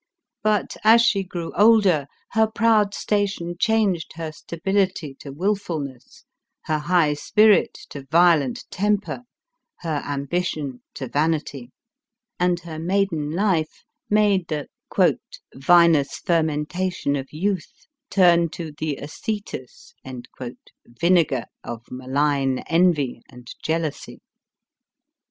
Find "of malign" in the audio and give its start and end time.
21.63-22.57